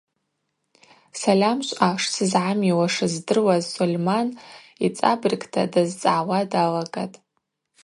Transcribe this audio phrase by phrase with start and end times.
[1.19, 4.27] Сальамшвъа шсызгӏамиуашыз здыруаз Сольман
[4.85, 7.17] йцӏабыргта дазцӏгӏауа далагатӏ.